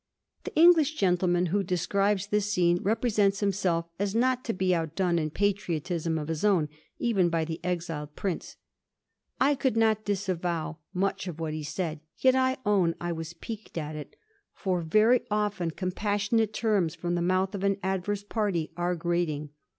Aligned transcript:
The 0.45 0.55
English 0.55 0.95
gentleman 0.95 1.45
who 1.53 1.61
de 1.61 1.77
scribes 1.77 2.25
this 2.25 2.51
scene 2.51 2.81
represents 2.81 3.39
himself 3.39 3.87
as 3.99 4.15
not 4.15 4.43
to 4.45 4.51
be 4.53 4.73
out 4.73 4.95
done 4.95 5.19
in 5.19 5.29
patriotism 5.29 6.17
of 6.17 6.27
his 6.27 6.43
own 6.43 6.69
even 6.97 7.29
by 7.29 7.45
the 7.45 7.59
exiled 7.63 8.15
Prince. 8.15 8.57
* 8.97 9.39
I 9.49 9.53
could 9.53 9.77
not 9.77 10.03
disavow 10.03 10.77
much 10.91 11.27
of 11.27 11.39
what 11.39 11.53
he 11.53 11.61
said; 11.61 11.99
yet 12.17 12.33
I 12.33 12.57
own 12.65 12.95
I 12.99 13.11
was 13.11 13.33
piqued 13.33 13.77
at 13.77 13.95
it, 13.95 14.15
for 14.55 14.81
very 14.81 15.21
often 15.29 15.69
compas 15.69 16.29
sionate 16.29 16.51
terms 16.51 16.95
fi 16.95 17.07
om 17.07 17.13
the 17.13 17.21
mouth 17.21 17.53
of 17.53 17.63
an 17.63 17.77
adverse 17.83 18.23
party 18.23 18.71
are 18.75 18.95
grating. 18.95 19.51